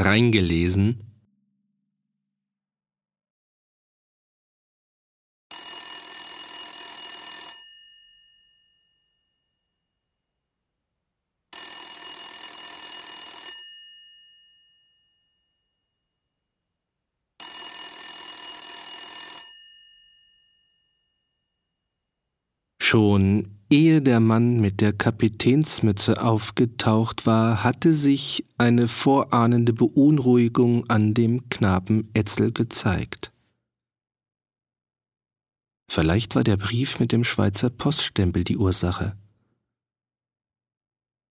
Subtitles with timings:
[0.00, 1.12] reingelesen.
[22.80, 31.14] Schon ehe der Mann mit der Kapitänsmütze aufgetaucht war, hatte sich eine vorahnende Beunruhigung an
[31.14, 33.32] dem Knaben Etzel gezeigt.
[35.90, 39.16] Vielleicht war der Brief mit dem Schweizer Poststempel die Ursache.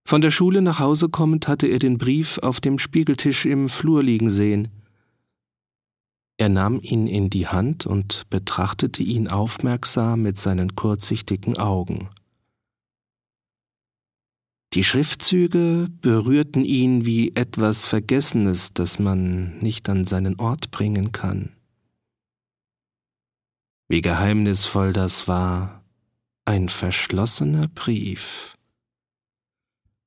[0.04, 4.02] Von der Schule nach Hause kommend hatte er den Brief auf dem Spiegeltisch im Flur
[4.02, 4.70] liegen sehen.
[6.38, 12.10] Er nahm ihn in die Hand und betrachtete ihn aufmerksam mit seinen kurzsichtigen Augen.
[14.74, 21.50] Die Schriftzüge berührten ihn wie etwas Vergessenes, das man nicht an seinen Ort bringen kann.
[23.90, 25.84] Wie geheimnisvoll das war,
[26.46, 28.56] ein verschlossener Brief.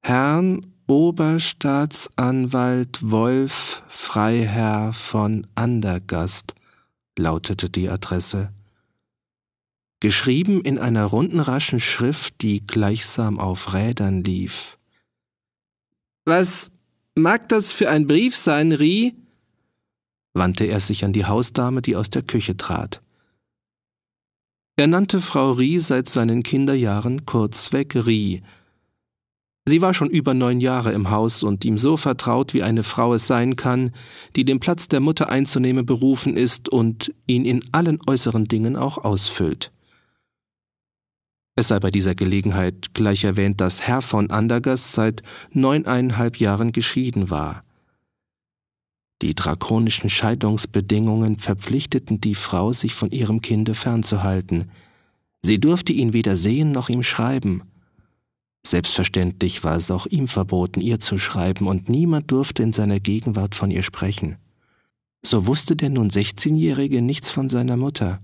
[0.03, 6.55] Herrn Oberstaatsanwalt Wolf Freiherr von Andergast
[7.19, 8.51] lautete die Adresse.
[10.01, 14.79] Geschrieben in einer runden raschen Schrift, die gleichsam auf Rädern lief.
[16.25, 16.71] Was
[17.15, 19.15] mag das für ein Brief sein, Rie?
[20.33, 23.01] wandte er sich an die Hausdame, die aus der Küche trat.
[24.77, 28.43] Er nannte Frau Rie seit seinen Kinderjahren kurzweg Rie,
[29.67, 33.15] Sie war schon über neun Jahre im Haus und ihm so vertraut, wie eine Frau
[33.15, 33.93] es sein kann,
[34.37, 38.99] die den Platz der Mutter einzunehmen berufen ist und ihn in allen äußeren Dingen auch
[38.99, 39.73] ausfüllt.
[41.57, 47.31] Es sei bei dieser Gelegenheit gleich erwähnt, dass Herr von Andergast seit neuneinhalb Jahren geschieden
[47.31, 47.65] war.
[49.23, 54.71] Die drakonischen Scheidungsbedingungen verpflichteten die Frau, sich von ihrem Kinde fernzuhalten.
[55.43, 57.63] Sie durfte ihn weder sehen noch ihm schreiben.
[58.67, 63.55] Selbstverständlich war es auch ihm verboten, ihr zu schreiben, und niemand durfte in seiner Gegenwart
[63.55, 64.37] von ihr sprechen.
[65.23, 68.21] So wusste der nun sechzehnjährige nichts von seiner Mutter.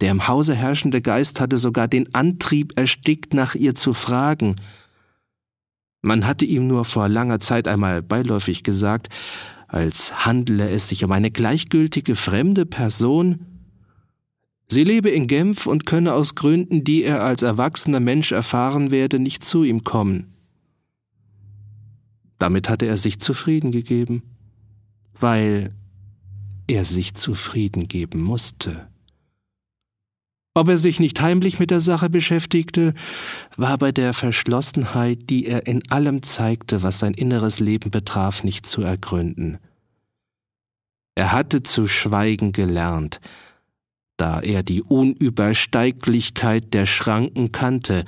[0.00, 4.56] Der im Hause herrschende Geist hatte sogar den Antrieb erstickt, nach ihr zu fragen.
[6.02, 9.08] Man hatte ihm nur vor langer Zeit einmal beiläufig gesagt,
[9.68, 13.46] als handele es sich um eine gleichgültige fremde Person,
[14.72, 19.18] Sie lebe in Genf und könne aus Gründen, die er als erwachsener Mensch erfahren werde,
[19.18, 20.32] nicht zu ihm kommen.
[22.38, 24.22] Damit hatte er sich zufrieden gegeben,
[25.18, 25.70] weil
[26.68, 28.89] er sich zufrieden geben musste.
[30.54, 32.92] Ob er sich nicht heimlich mit der Sache beschäftigte,
[33.56, 38.66] war bei der Verschlossenheit, die er in allem zeigte, was sein inneres Leben betraf, nicht
[38.66, 39.58] zu ergründen.
[41.14, 43.20] Er hatte zu schweigen gelernt,
[44.16, 48.04] da er die Unübersteiglichkeit der Schranken kannte,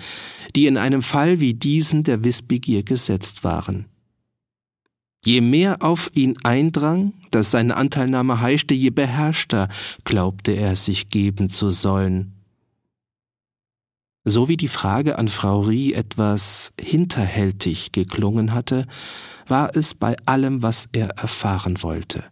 [0.57, 3.87] die in einem Fall wie diesen der Wissbegier gesetzt waren.
[5.25, 9.69] Je mehr auf ihn eindrang, dass seine Anteilnahme heischte, je beherrschter
[10.05, 12.33] glaubte er sich geben zu sollen.
[14.25, 18.87] So wie die Frage an Frau Rie etwas hinterhältig geklungen hatte,
[19.47, 22.25] war es bei allem, was er erfahren wollte.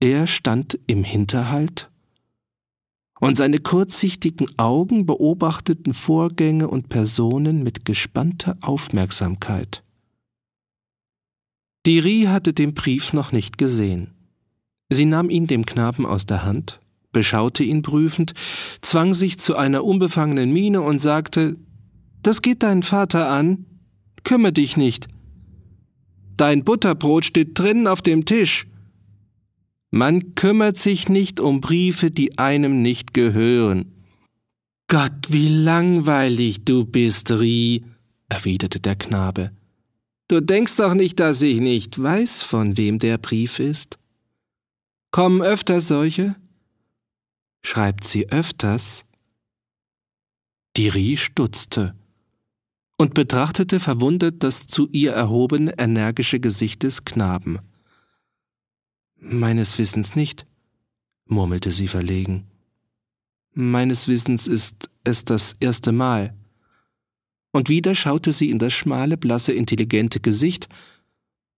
[0.00, 1.90] Er stand im Hinterhalt
[3.20, 9.83] und seine kurzsichtigen Augen beobachteten Vorgänge und Personen mit gespannter Aufmerksamkeit.
[11.86, 14.10] Die Rie hatte den Brief noch nicht gesehen.
[14.90, 16.80] Sie nahm ihn dem Knaben aus der Hand,
[17.12, 18.32] beschaute ihn prüfend,
[18.80, 21.56] zwang sich zu einer unbefangenen Miene und sagte
[22.22, 23.66] Das geht deinen Vater an.
[24.24, 25.08] Kümme dich nicht.
[26.36, 28.66] Dein Butterbrot steht drinnen auf dem Tisch.
[29.90, 33.92] Man kümmert sich nicht um Briefe, die einem nicht gehören.
[34.88, 37.84] Gott, wie langweilig du bist, Rie,
[38.28, 39.52] erwiderte der Knabe.
[40.28, 43.98] Du denkst doch nicht, dass ich nicht weiß, von wem der Brief ist?
[45.10, 46.34] Kommen öfter solche?
[47.62, 49.04] Schreibt sie öfters?
[50.76, 51.94] Die Rie stutzte
[52.96, 57.58] und betrachtete verwundert das zu ihr erhobene, energische Gesicht des Knaben.
[59.16, 60.46] Meines Wissens nicht,
[61.26, 62.46] murmelte sie verlegen.
[63.52, 66.34] Meines Wissens ist es das erste Mal.
[67.54, 70.66] Und wieder schaute sie in das schmale, blasse, intelligente Gesicht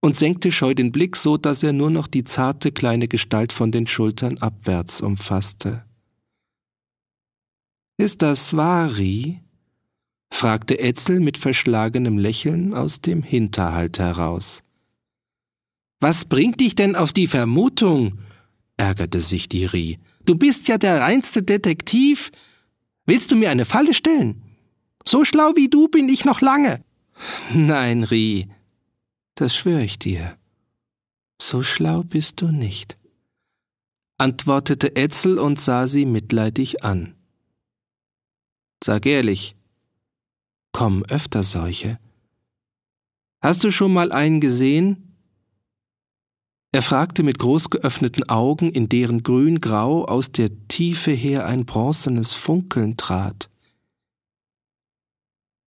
[0.03, 3.73] und senkte scheu den Blick so, dass er nur noch die zarte kleine Gestalt von
[3.73, 5.87] den Schultern abwärts umfasste.
[7.97, 9.41] Ist das Vari?
[10.31, 14.63] fragte Etzel mit verschlagenem Lächeln aus dem Hinterhalt heraus.
[15.99, 18.19] Was bringt dich denn auf die Vermutung?
[18.77, 19.99] ärgerte sich die Rie.
[20.27, 22.33] Du bist ja der reinste Detektiv.
[23.07, 24.43] Willst du mir eine Falle stellen?
[25.09, 26.85] So schlau wie du bin ich noch lange.
[27.55, 28.49] Nein, Rie,
[29.37, 30.37] das schwöre ich dir.
[31.41, 32.99] So schlau bist du nicht,
[34.19, 37.15] antwortete Etzel und sah sie mitleidig an.
[38.83, 39.55] Sag ehrlich,
[40.73, 41.99] kommen öfter solche?
[43.43, 45.07] Hast du schon mal einen gesehen,
[46.73, 52.35] er fragte mit groß geöffneten Augen, in deren grün-grau aus der Tiefe her ein bronzenes
[52.35, 53.49] Funkeln trat.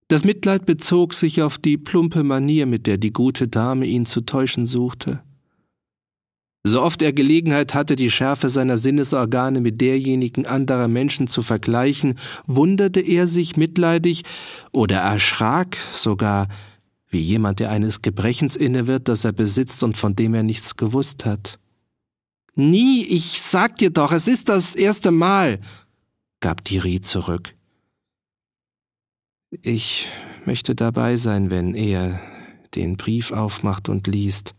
[0.09, 4.21] Das Mitleid bezog sich auf die plumpe Manier, mit der die gute Dame ihn zu
[4.21, 5.21] täuschen suchte.
[6.63, 12.15] So oft er Gelegenheit hatte, die Schärfe seiner Sinnesorgane mit derjenigen anderer Menschen zu vergleichen,
[12.47, 14.23] wunderte er sich mitleidig
[14.71, 16.47] oder erschrak sogar,
[17.09, 20.75] wie jemand, der eines Gebrechens inne wird, das er besitzt und von dem er nichts
[20.75, 21.59] gewusst hat.
[22.55, 25.59] Nie, ich sag dir doch, es ist das erste Mal,
[26.39, 27.53] gab Thierry zurück.
[29.51, 30.07] Ich
[30.45, 32.21] möchte dabei sein, wenn er
[32.75, 34.53] den Brief aufmacht und liest,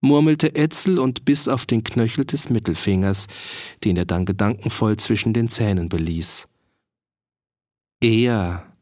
[0.00, 3.26] murmelte Etzel und biss auf den Knöchel des Mittelfingers,
[3.82, 6.46] den er dann gedankenvoll zwischen den Zähnen beließ.
[8.00, 8.72] Er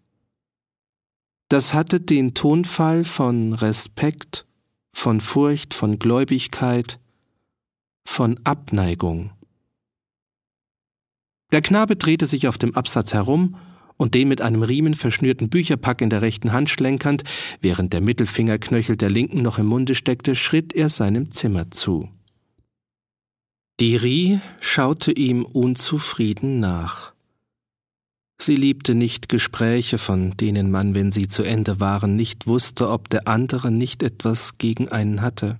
[1.48, 4.46] das hatte den Tonfall von Respekt,
[4.92, 6.98] von Furcht, von Gläubigkeit,
[8.04, 9.30] von Abneigung.
[11.52, 13.56] Der Knabe drehte sich auf dem Absatz herum
[13.96, 17.24] und den mit einem Riemen verschnürten Bücherpack in der rechten Hand schlenkernd,
[17.60, 22.08] während der Mittelfingerknöchel der linken noch im Munde steckte, schritt er seinem Zimmer zu.
[23.80, 27.12] Die Rie schaute ihm unzufrieden nach.
[28.40, 33.08] Sie liebte nicht Gespräche, von denen man, wenn sie zu Ende waren, nicht wusste, ob
[33.08, 35.58] der andere nicht etwas gegen einen hatte.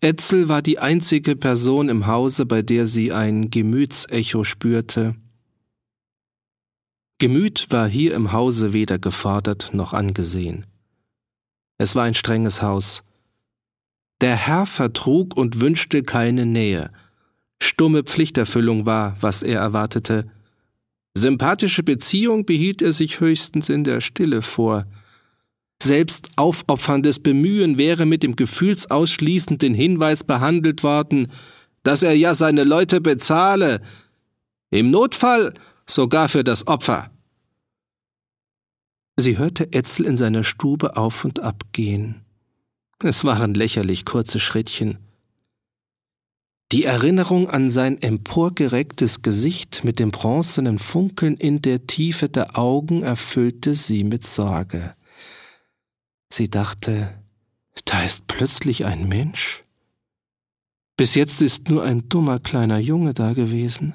[0.00, 5.16] Etzel war die einzige Person im Hause, bei der sie ein Gemütsecho spürte.
[7.18, 10.66] Gemüt war hier im Hause weder gefordert noch angesehen.
[11.78, 13.02] Es war ein strenges Haus.
[14.20, 16.90] Der Herr vertrug und wünschte keine Nähe.
[17.60, 20.30] Stumme Pflichterfüllung war, was er erwartete,
[21.16, 24.84] Sympathische Beziehung behielt er sich höchstens in der Stille vor.
[25.80, 31.28] Selbst aufopferndes Bemühen wäre mit dem gefühlsausschließenden Hinweis behandelt worden,
[31.84, 33.80] dass er ja seine Leute bezahle,
[34.70, 35.54] im Notfall
[35.86, 37.10] sogar für das Opfer.
[39.16, 42.24] Sie hörte Etzel in seiner Stube auf und ab gehen.
[43.02, 44.98] Es waren lächerlich kurze Schrittchen.
[46.72, 53.02] Die Erinnerung an sein emporgerecktes Gesicht mit dem bronzenen Funkeln in der Tiefe der Augen
[53.02, 54.96] erfüllte sie mit Sorge.
[56.32, 57.14] Sie dachte,
[57.84, 59.62] da ist plötzlich ein Mensch.
[60.96, 63.94] Bis jetzt ist nur ein dummer kleiner Junge da gewesen.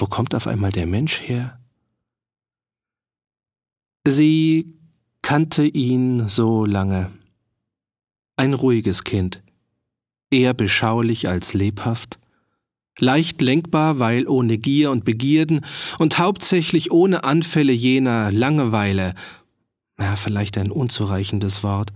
[0.00, 1.60] Wo kommt auf einmal der Mensch her?
[4.08, 4.72] Sie
[5.20, 7.10] kannte ihn so lange.
[8.36, 9.42] Ein ruhiges Kind,
[10.30, 12.18] eher beschaulich als lebhaft,
[12.98, 15.66] leicht lenkbar, weil ohne Gier und Begierden
[15.98, 19.14] und hauptsächlich ohne Anfälle jener Langeweile,
[19.98, 21.92] ja, vielleicht ein unzureichendes Wort,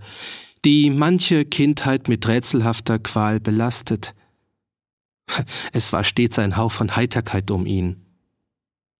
[0.63, 4.13] die manche Kindheit mit rätselhafter Qual belastet.
[5.73, 8.04] Es war stets ein Hauch von Heiterkeit um ihn.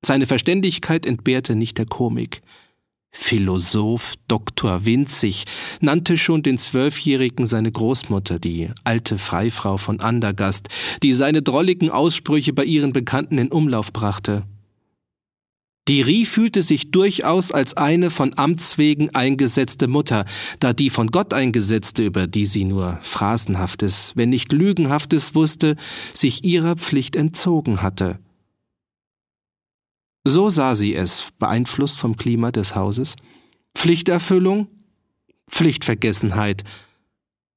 [0.05, 2.43] Seine Verständigkeit entbehrte nicht der Komik.
[3.11, 4.85] Philosoph Dr.
[4.85, 5.45] Winzig
[5.79, 10.67] nannte schon den Zwölfjährigen seine Großmutter, die alte Freifrau von Andergast,
[11.01, 14.43] die seine drolligen Aussprüche bei ihren Bekannten in Umlauf brachte.
[15.87, 20.25] Die Rie fühlte sich durchaus als eine von Amts wegen eingesetzte Mutter,
[20.59, 25.77] da die von Gott eingesetzte, über die sie nur Phrasenhaftes, wenn nicht Lügenhaftes wusste,
[26.13, 28.19] sich ihrer Pflicht entzogen hatte.
[30.27, 33.15] So sah sie es, beeinflusst vom Klima des Hauses.
[33.75, 34.67] Pflichterfüllung,
[35.49, 36.63] Pflichtvergessenheit.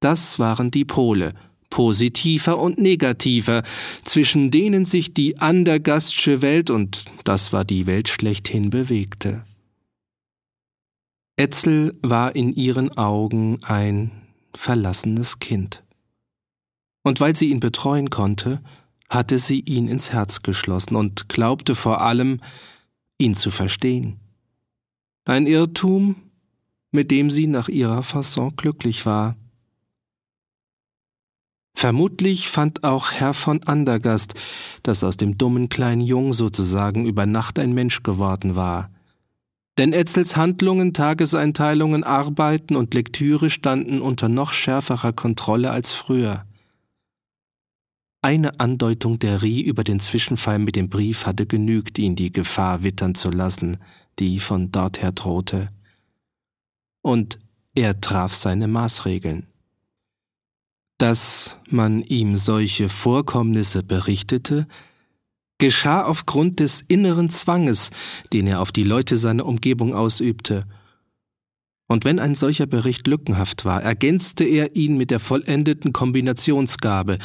[0.00, 1.32] Das waren die Pole,
[1.70, 3.62] positiver und negativer,
[4.04, 9.44] zwischen denen sich die andergastsche Welt, und das war die Welt schlechthin, bewegte.
[11.36, 14.10] Etzel war in ihren Augen ein
[14.54, 15.84] verlassenes Kind.
[17.02, 18.60] Und weil sie ihn betreuen konnte,
[19.08, 22.40] hatte sie ihn ins Herz geschlossen und glaubte vor allem,
[23.18, 24.20] ihn zu verstehen.
[25.24, 26.16] Ein Irrtum,
[26.90, 29.36] mit dem sie nach ihrer Fasson glücklich war.
[31.74, 34.34] Vermutlich fand auch Herr von Andergast,
[34.82, 38.90] dass aus dem dummen kleinen Jung sozusagen über Nacht ein Mensch geworden war.
[39.78, 46.47] Denn Etzels Handlungen, Tageseinteilungen, Arbeiten und Lektüre standen unter noch schärferer Kontrolle als früher.
[48.20, 52.82] Eine Andeutung der Rie über den Zwischenfall mit dem Brief hatte genügt, ihn die Gefahr
[52.82, 53.76] wittern zu lassen,
[54.18, 55.70] die von dorther drohte.
[57.00, 57.38] Und
[57.76, 59.46] er traf seine Maßregeln.
[60.98, 64.66] Dass man ihm solche Vorkommnisse berichtete,
[65.58, 67.90] geschah aufgrund des inneren Zwanges,
[68.32, 70.66] den er auf die Leute seiner Umgebung ausübte.
[71.86, 77.18] Und wenn ein solcher Bericht lückenhaft war, ergänzte er ihn mit der vollendeten Kombinationsgabe,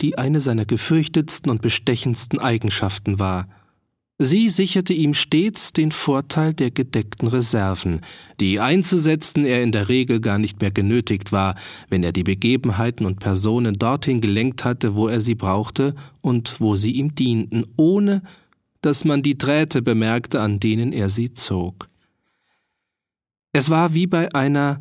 [0.00, 3.48] die eine seiner gefürchtetsten und bestechendsten Eigenschaften war.
[4.22, 8.02] Sie sicherte ihm stets den Vorteil der gedeckten Reserven,
[8.38, 11.56] die einzusetzen er in der Regel gar nicht mehr genötigt war,
[11.88, 16.76] wenn er die Begebenheiten und Personen dorthin gelenkt hatte, wo er sie brauchte und wo
[16.76, 18.22] sie ihm dienten, ohne
[18.82, 21.88] dass man die Drähte bemerkte, an denen er sie zog.
[23.52, 24.80] Es war wie bei einer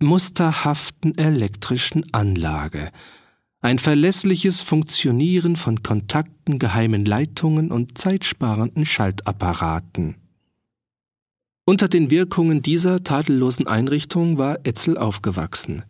[0.00, 2.90] musterhaften elektrischen Anlage,
[3.64, 10.16] ein verlässliches Funktionieren von Kontakten, geheimen Leitungen und zeitsparenden Schaltapparaten.
[11.64, 15.82] Unter den Wirkungen dieser tadellosen Einrichtung war Etzel aufgewachsen.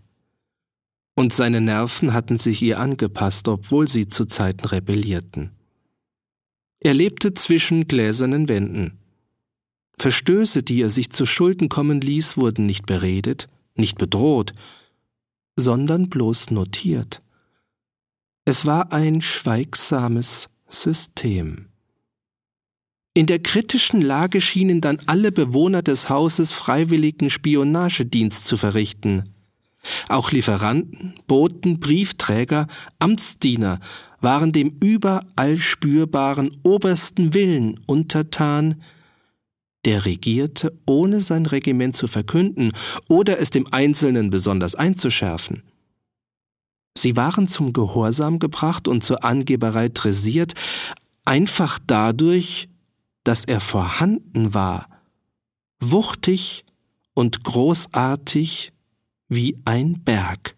[1.16, 5.50] Und seine Nerven hatten sich ihr angepasst, obwohl sie zu Zeiten rebellierten.
[6.78, 9.00] Er lebte zwischen gläsernen Wänden.
[9.98, 14.52] Verstöße, die er sich zu Schulden kommen ließ, wurden nicht beredet, nicht bedroht,
[15.56, 17.20] sondern bloß notiert.
[18.46, 21.68] Es war ein schweigsames System.
[23.14, 29.30] In der kritischen Lage schienen dann alle Bewohner des Hauses freiwilligen Spionagedienst zu verrichten.
[30.08, 32.66] Auch Lieferanten, Boten, Briefträger,
[32.98, 33.80] Amtsdiener
[34.20, 38.82] waren dem überall spürbaren obersten Willen untertan,
[39.86, 42.72] der regierte, ohne sein Regiment zu verkünden
[43.08, 45.62] oder es dem Einzelnen besonders einzuschärfen.
[46.96, 50.54] Sie waren zum Gehorsam gebracht und zur Angeberei dressiert,
[51.24, 52.68] einfach dadurch,
[53.24, 54.88] dass er vorhanden war,
[55.80, 56.64] wuchtig
[57.14, 58.72] und großartig
[59.28, 60.56] wie ein Berg.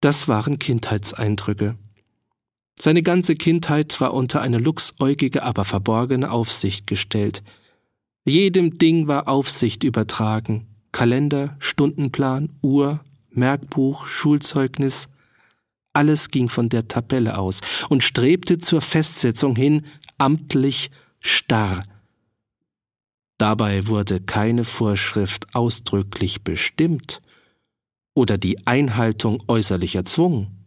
[0.00, 1.78] Das waren Kindheitseindrücke.
[2.78, 7.42] Seine ganze Kindheit war unter eine luchsäugige, aber verborgene Aufsicht gestellt.
[8.26, 15.08] Jedem Ding war Aufsicht übertragen, Kalender, Stundenplan, Uhr, Merkbuch, Schulzeugnis,
[15.92, 19.82] alles ging von der Tabelle aus und strebte zur Festsetzung hin,
[20.18, 21.82] amtlich starr.
[23.38, 27.20] Dabei wurde keine Vorschrift ausdrücklich bestimmt
[28.14, 30.64] oder die Einhaltung äußerlich erzwungen.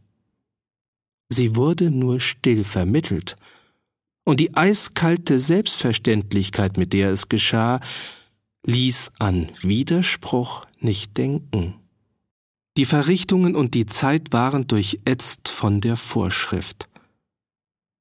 [1.29, 3.37] Sie wurde nur still vermittelt,
[4.25, 7.79] und die eiskalte Selbstverständlichkeit, mit der es geschah,
[8.65, 11.75] ließ an Widerspruch nicht denken.
[12.77, 16.87] Die Verrichtungen und die Zeit waren durchätzt von der Vorschrift.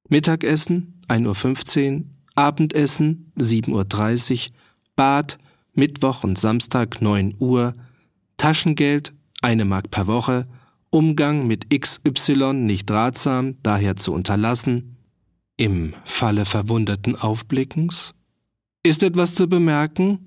[0.09, 3.71] Mittagessen 1.15 Uhr, Abendessen 7.30
[4.49, 4.55] Uhr,
[4.95, 5.39] Bad
[5.73, 7.75] Mittwoch und Samstag 9 Uhr,
[8.37, 10.47] Taschengeld eine Mark per Woche,
[10.91, 14.97] Umgang mit XY nicht ratsam, daher zu unterlassen,
[15.57, 18.15] im Falle verwunderten Aufblickens.
[18.83, 20.26] Ist etwas zu bemerken?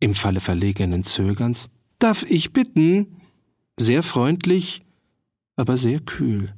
[0.00, 3.20] Im Falle verlegenen Zögerns, darf ich bitten?
[3.78, 4.82] Sehr freundlich,
[5.56, 6.54] aber sehr kühl,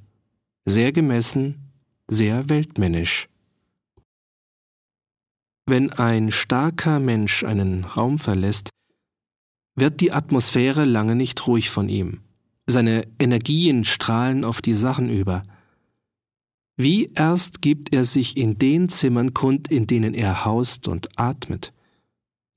[0.64, 1.72] sehr gemessen,
[2.08, 3.28] sehr weltmännisch.
[5.66, 8.70] Wenn ein starker Mensch einen Raum verlässt,
[9.74, 12.20] wird die Atmosphäre lange nicht ruhig von ihm.
[12.66, 15.42] Seine Energien strahlen auf die Sachen über.
[16.76, 21.72] Wie erst gibt er sich in den Zimmern kund, in denen er haust und atmet.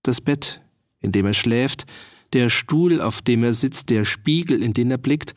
[0.04, 0.62] Das Bett,
[1.02, 1.86] in dem er schläft,
[2.34, 5.34] der Stuhl, auf dem er sitzt, der Spiegel, in den er blickt,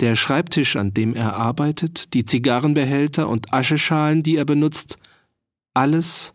[0.00, 4.96] der Schreibtisch, an dem er arbeitet, die Zigarrenbehälter und Ascheschalen, die er benutzt,
[5.72, 6.32] alles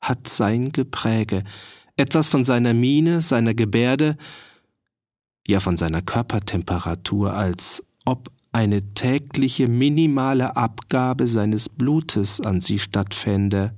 [0.00, 1.42] hat sein Gepräge,
[1.96, 4.16] etwas von seiner Miene, seiner Gebärde,
[5.46, 13.74] ja von seiner Körpertemperatur, als ob eine tägliche minimale Abgabe seines Blutes an sie stattfände.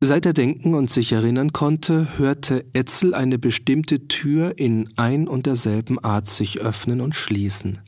[0.00, 5.46] Seit er denken und sich erinnern konnte, hörte Etzel eine bestimmte Tür in ein und
[5.46, 7.80] derselben Art sich öffnen und schließen.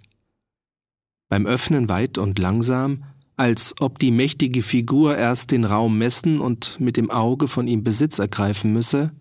[1.29, 3.05] Beim Öffnen weit und langsam,
[3.37, 7.85] als ob die mächtige Figur erst den Raum messen und mit dem Auge von ihm
[7.85, 9.12] Besitz ergreifen müsse,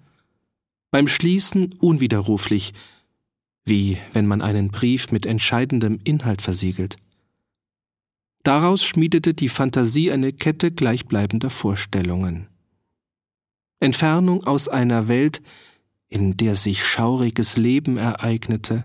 [0.92, 2.74] beim Schließen unwiderruflich,
[3.66, 6.98] wie wenn man einen Brief mit entscheidendem Inhalt versiegelt.
[8.44, 12.49] Daraus schmiedete die Fantasie eine Kette gleichbleibender Vorstellungen.
[13.80, 15.42] Entfernung aus einer Welt,
[16.10, 18.84] in der sich schauriges Leben ereignete,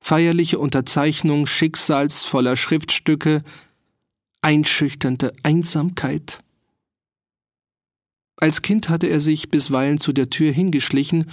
[0.00, 3.42] feierliche Unterzeichnung schicksalsvoller Schriftstücke,
[4.42, 6.40] einschüchternde Einsamkeit.
[8.36, 11.30] Als Kind hatte er sich bisweilen zu der Tür hingeschlichen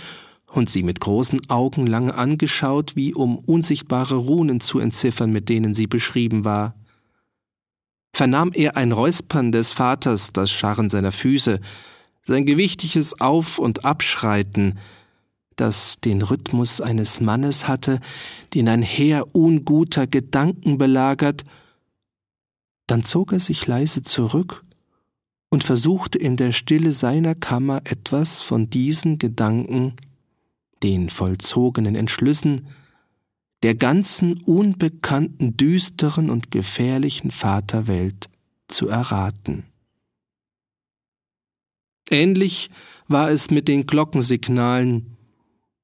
[0.48, 5.74] und sie mit großen Augen lange angeschaut, wie um unsichtbare Runen zu entziffern, mit denen
[5.74, 6.76] sie beschrieben war.
[8.14, 11.60] Vernahm er ein Räuspern des Vaters, das Scharren seiner Füße,
[12.24, 14.80] sein gewichtiges Auf- und Abschreiten,
[15.56, 18.00] das den Rhythmus eines Mannes hatte,
[18.54, 21.44] den ein Heer unguter Gedanken belagert,
[22.88, 24.66] dann zog er sich leise zurück
[25.50, 29.94] und versuchte in der Stille seiner Kammer etwas von diesen Gedanken,
[30.84, 32.68] den vollzogenen Entschlüssen,
[33.62, 38.30] der ganzen unbekannten, düsteren und gefährlichen Vaterwelt
[38.68, 39.66] zu erraten.
[42.12, 42.70] Ähnlich
[43.08, 45.18] war es mit den Glockensignalen,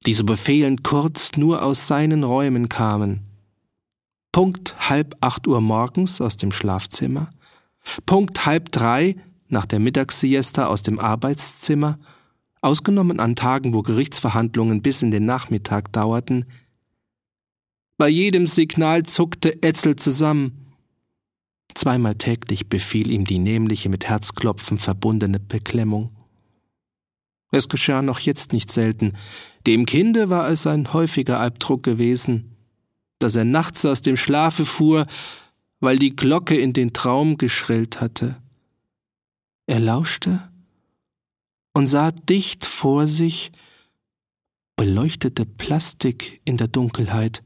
[0.06, 3.22] die so befehlend kurz nur aus seinen Räumen kamen.
[4.30, 7.30] Punkt halb acht Uhr morgens aus dem Schlafzimmer,
[8.04, 9.16] Punkt halb drei
[9.48, 11.98] nach der Mittagssiesta aus dem Arbeitszimmer,
[12.60, 16.44] ausgenommen an Tagen, wo Gerichtsverhandlungen bis in den Nachmittag dauerten.
[17.96, 20.66] Bei jedem Signal zuckte Etzel zusammen.
[21.74, 26.17] Zweimal täglich befiel ihm die nämliche mit Herzklopfen verbundene Beklemmung.
[27.50, 29.16] Es geschah noch jetzt nicht selten.
[29.66, 32.56] Dem Kinde war es ein häufiger Albdruck gewesen,
[33.18, 35.06] dass er nachts aus dem Schlafe fuhr,
[35.80, 38.36] weil die Glocke in den Traum geschrillt hatte.
[39.66, 40.48] Er lauschte
[41.74, 43.50] und sah dicht vor sich
[44.76, 47.42] beleuchtete Plastik in der Dunkelheit,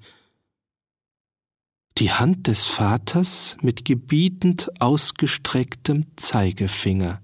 [1.99, 7.22] die Hand des Vaters mit gebietend ausgestrecktem Zeigefinger.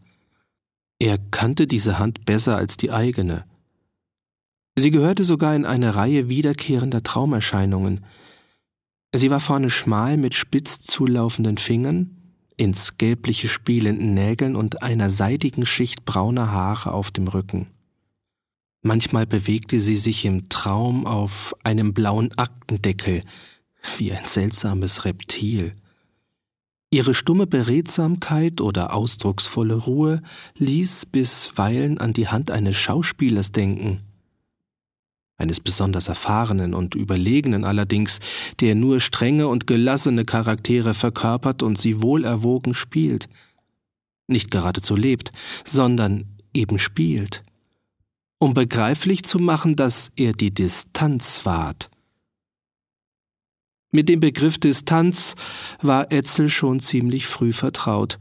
[0.99, 3.45] Er kannte diese Hand besser als die eigene.
[4.77, 8.05] Sie gehörte sogar in eine Reihe wiederkehrender Traumerscheinungen.
[9.15, 12.17] Sie war vorne schmal mit spitz zulaufenden Fingern,
[12.57, 17.69] ins gelbliche spielenden Nägeln und einer seidigen Schicht brauner Haare auf dem Rücken.
[18.83, 23.23] Manchmal bewegte sie sich im Traum auf einem blauen Aktendeckel,
[23.97, 25.75] wie ein seltsames Reptil.
[26.91, 30.23] Ihre stumme Beredsamkeit oder ausdrucksvolle Ruhe
[30.57, 34.03] ließ bisweilen an die Hand eines Schauspielers denken,
[35.37, 38.21] eines besonders erfahrenen und überlegenen allerdings,
[38.61, 43.29] der nur strenge und gelassene Charaktere verkörpert und sie wohlerwogen spielt,
[44.27, 45.31] nicht geradezu lebt,
[45.67, 46.25] sondern
[46.55, 47.45] eben spielt,
[48.39, 51.91] um begreiflich zu machen, dass er die Distanz wahrt,
[53.91, 55.35] mit dem Begriff Distanz
[55.81, 58.19] war Etzel schon ziemlich früh vertraut,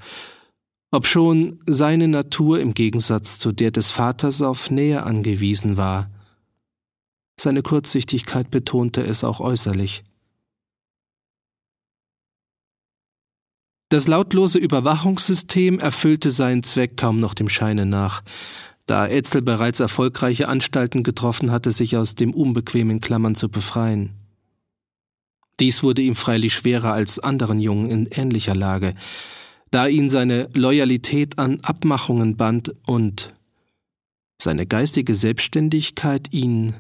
[0.92, 6.10] obschon seine Natur im Gegensatz zu der des Vaters auf Nähe angewiesen war.
[7.40, 10.04] Seine Kurzsichtigkeit betonte es auch äußerlich.
[13.90, 18.22] Das lautlose Überwachungssystem erfüllte seinen Zweck kaum noch dem Scheine nach,
[18.86, 24.27] da Etzel bereits erfolgreiche Anstalten getroffen hatte, sich aus dem unbequemen Klammern zu befreien.
[25.60, 28.94] Dies wurde ihm freilich schwerer als anderen Jungen in ähnlicher Lage,
[29.72, 33.34] da ihn seine Loyalität an Abmachungen band und
[34.42, 36.74] seine geistige Selbstständigkeit ihn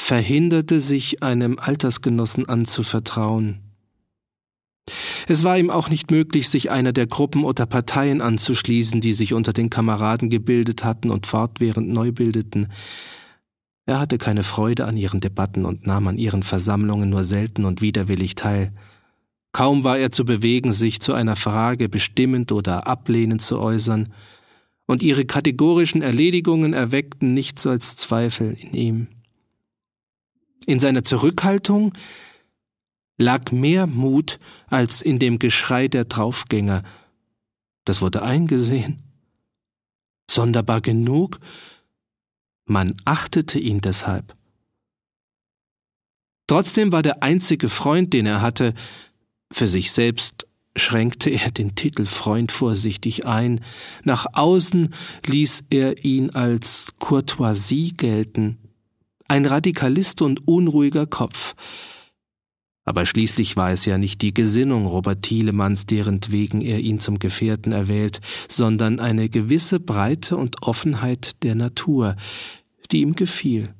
[0.00, 3.60] verhinderte, sich einem Altersgenossen anzuvertrauen.
[5.26, 9.34] Es war ihm auch nicht möglich, sich einer der Gruppen oder Parteien anzuschließen, die sich
[9.34, 12.68] unter den Kameraden gebildet hatten und fortwährend neu bildeten.
[13.88, 17.80] Er hatte keine Freude an ihren Debatten und nahm an ihren Versammlungen nur selten und
[17.80, 18.70] widerwillig teil.
[19.52, 24.12] Kaum war er zu bewegen, sich zu einer Frage bestimmend oder ablehnend zu äußern,
[24.84, 29.06] und ihre kategorischen Erledigungen erweckten nichts als Zweifel in ihm.
[30.66, 31.94] In seiner Zurückhaltung
[33.16, 36.82] lag mehr Mut als in dem Geschrei der Draufgänger.
[37.86, 39.00] Das wurde eingesehen.
[40.30, 41.40] Sonderbar genug,
[42.68, 44.34] man achtete ihn deshalb.
[46.46, 48.74] Trotzdem war der einzige Freund, den er hatte,
[49.52, 53.64] für sich selbst schränkte er den Titel Freund vorsichtig ein,
[54.04, 54.94] nach außen
[55.26, 58.58] ließ er ihn als Courtoisie gelten,
[59.26, 61.54] ein Radikalist und unruhiger Kopf.
[62.84, 67.72] Aber schließlich war es ja nicht die Gesinnung Robert Thielemanns, derentwegen er ihn zum Gefährten
[67.72, 72.16] erwählt, sondern eine gewisse Breite und Offenheit der Natur,
[72.90, 73.72] die ihm gefiel.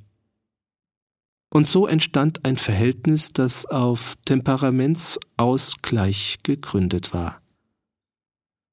[1.50, 7.40] Und so entstand ein Verhältnis, das auf Temperamentsausgleich gegründet war.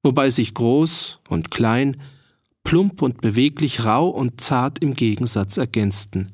[0.02, 2.00] Wobei sich groß und klein,
[2.64, 6.32] plump und beweglich, rau und zart im Gegensatz ergänzten.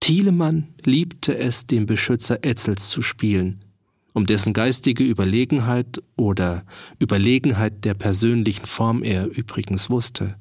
[0.00, 3.64] Thielemann liebte es, den Beschützer Etzels zu spielen,
[4.12, 6.64] um dessen geistige Überlegenheit oder
[7.00, 10.36] Überlegenheit der persönlichen Form er übrigens wusste.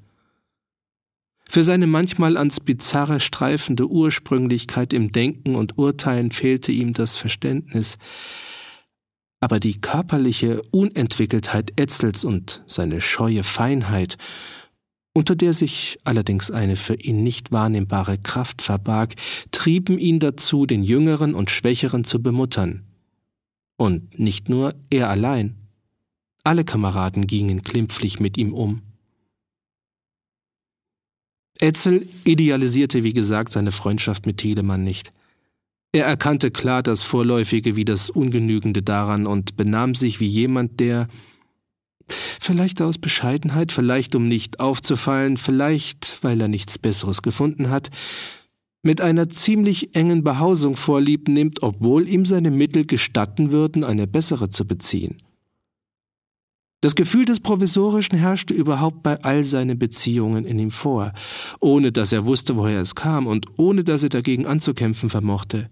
[1.47, 7.97] Für seine manchmal ans Bizarre streifende Ursprünglichkeit im Denken und Urteilen fehlte ihm das Verständnis,
[9.39, 14.17] aber die körperliche Unentwickeltheit Etzels und seine scheue Feinheit,
[15.13, 19.13] unter der sich allerdings eine für ihn nicht wahrnehmbare Kraft verbarg,
[19.51, 22.83] trieben ihn dazu, den Jüngeren und Schwächeren zu bemuttern.
[23.77, 25.55] Und nicht nur er allein.
[26.43, 28.81] Alle Kameraden gingen klimpflich mit ihm um.
[31.59, 35.11] Etzel idealisierte, wie gesagt, seine Freundschaft mit Telemann nicht.
[35.91, 41.07] Er erkannte klar das Vorläufige wie das Ungenügende daran und benahm sich wie jemand, der
[42.07, 47.91] vielleicht aus Bescheidenheit, vielleicht um nicht aufzufallen, vielleicht weil er nichts Besseres gefunden hat,
[48.83, 54.49] mit einer ziemlich engen Behausung vorlieb nimmt, obwohl ihm seine Mittel gestatten würden, eine bessere
[54.49, 55.17] zu beziehen.
[56.85, 61.13] Das Gefühl des Provisorischen herrschte überhaupt bei all seinen Beziehungen in ihm vor,
[61.59, 65.71] ohne dass er wusste, woher es kam und ohne dass er dagegen anzukämpfen vermochte.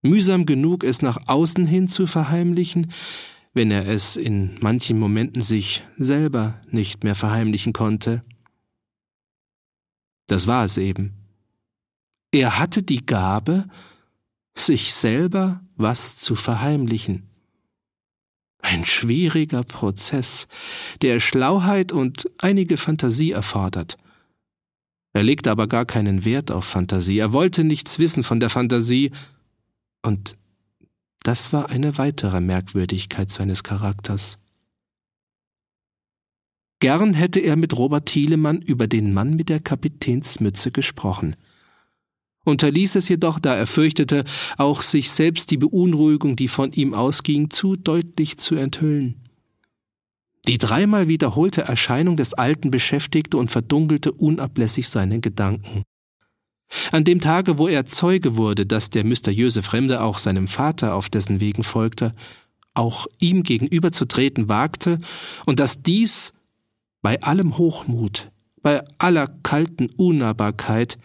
[0.00, 2.92] Mühsam genug, es nach außen hin zu verheimlichen,
[3.52, 8.24] wenn er es in manchen Momenten sich selber nicht mehr verheimlichen konnte.
[10.28, 11.12] Das war es eben.
[12.32, 13.68] Er hatte die Gabe,
[14.54, 17.33] sich selber was zu verheimlichen.
[18.64, 20.48] Ein schwieriger Prozess,
[21.02, 23.98] der Schlauheit und einige Fantasie erfordert.
[25.12, 29.12] Er legte aber gar keinen Wert auf Fantasie, er wollte nichts wissen von der Fantasie,
[30.00, 30.38] und
[31.24, 34.38] das war eine weitere Merkwürdigkeit seines Charakters.
[36.80, 41.36] Gern hätte er mit Robert Thielemann über den Mann mit der Kapitänsmütze gesprochen–
[42.44, 44.24] unterließ es jedoch, da er fürchtete,
[44.56, 49.16] auch sich selbst die Beunruhigung, die von ihm ausging, zu deutlich zu enthüllen.
[50.46, 55.82] Die dreimal wiederholte Erscheinung des Alten beschäftigte und verdunkelte unablässig seine Gedanken.
[56.92, 61.08] An dem Tage, wo er Zeuge wurde, dass der mysteriöse Fremde auch seinem Vater auf
[61.08, 62.14] dessen Wegen folgte,
[62.74, 65.00] auch ihm gegenüberzutreten wagte
[65.46, 66.32] und dass dies
[67.00, 68.30] bei allem Hochmut,
[68.62, 70.98] bei aller kalten Unnahbarkeit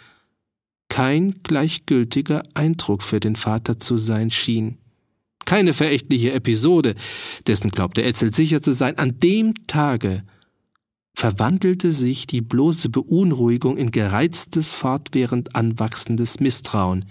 [0.89, 4.77] kein gleichgültiger Eindruck für den Vater zu sein schien.
[5.45, 6.95] Keine verächtliche Episode,
[7.47, 8.97] dessen glaubte Etzel sicher zu sein.
[8.97, 10.23] An dem Tage
[11.15, 17.05] verwandelte sich die bloße Beunruhigung in gereiztes, fortwährend anwachsendes Misstrauen,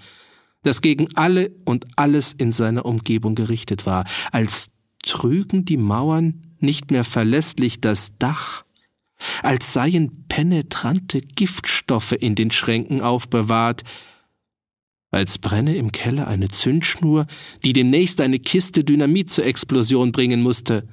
[0.62, 4.68] das gegen alle und alles in seiner Umgebung gerichtet war, als
[5.02, 8.64] trügen die Mauern nicht mehr verlässlich das Dach,
[9.42, 13.84] als seien penetrante Giftstoffe in den Schränken aufbewahrt,
[15.10, 17.26] als brenne im Keller eine Zündschnur,
[17.64, 20.86] die demnächst eine Kiste Dynamit zur Explosion bringen musste.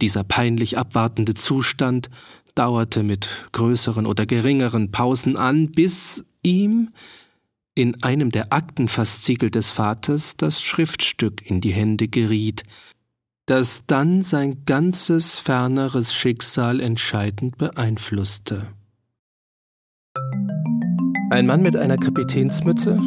[0.00, 2.10] Dieser peinlich abwartende Zustand
[2.54, 6.90] dauerte mit größeren oder geringeren Pausen an, bis ihm
[7.76, 12.62] in einem der Aktenfaszikel des Vaters das Schriftstück in die Hände geriet,
[13.46, 18.68] das dann sein ganzes ferneres Schicksal entscheidend beeinflusste.
[21.30, 22.98] Ein Mann mit einer Kapitänsmütze,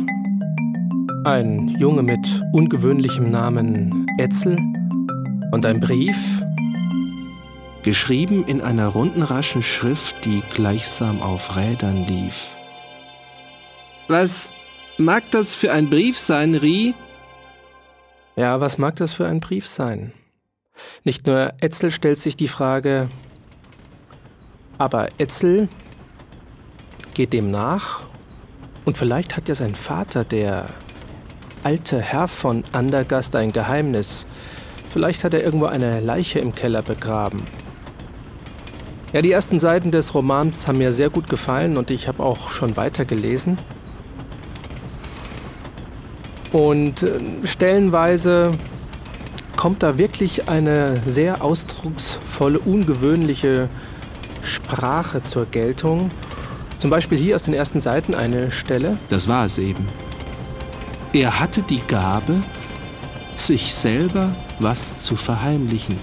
[1.24, 2.20] ein Junge mit
[2.54, 4.58] ungewöhnlichem Namen Etzel
[5.52, 6.18] und ein Brief,
[7.84, 12.56] geschrieben in einer runden raschen Schrift, die gleichsam auf Rädern lief.
[14.08, 14.54] Was
[14.98, 16.94] mag das für ein Brief sein, Rie?
[18.36, 20.14] Ja, was mag das für ein Brief sein?
[21.04, 23.10] Nicht nur Etzel stellt sich die Frage,
[24.78, 25.70] aber Etzel
[27.14, 28.04] geht dem nach
[28.86, 30.70] und vielleicht hat ja sein Vater, der
[31.64, 34.26] alte Herr von Andergast, ein Geheimnis.
[34.90, 37.44] Vielleicht hat er irgendwo eine Leiche im Keller begraben.
[39.14, 42.52] Ja, die ersten Seiten des Romans haben mir sehr gut gefallen und ich habe auch
[42.52, 43.58] schon weitergelesen.
[46.52, 48.52] Und äh, stellenweise
[49.58, 53.68] kommt da wirklich eine sehr ausdrucksvolle, ungewöhnliche
[54.44, 56.12] Sprache zur Geltung.
[56.80, 58.98] Zum Beispiel hier aus den ersten Seiten eine Stelle.
[59.10, 59.86] Das war es eben.
[61.12, 62.44] Er hatte die Gabe,
[63.36, 65.98] sich selber was zu verheimlichen.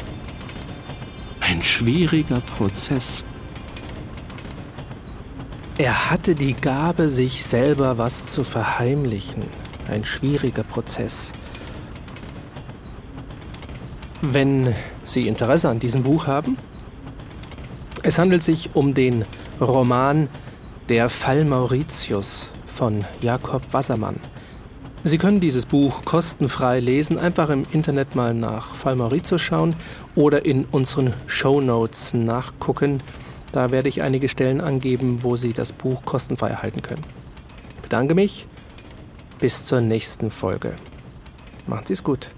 [1.40, 3.24] Ein schwieriger Prozess.
[5.78, 9.44] Er hatte die Gabe, sich selber was zu verheimlichen.
[9.88, 11.32] Ein schwieriger Prozess.
[14.32, 16.56] Wenn Sie Interesse an diesem Buch haben,
[18.02, 19.26] es handelt sich um den
[19.60, 20.28] Roman
[20.88, 24.16] Der Fall Mauritius von Jakob Wassermann.
[25.04, 29.76] Sie können dieses Buch kostenfrei lesen, einfach im Internet mal nach Fall Mauritius schauen
[30.14, 33.02] oder in unseren Show Notes nachgucken.
[33.52, 37.04] Da werde ich einige Stellen angeben, wo Sie das Buch kostenfrei erhalten können.
[37.76, 38.46] Ich bedanke mich.
[39.38, 40.72] Bis zur nächsten Folge.
[41.66, 42.30] Machen Sie es gut.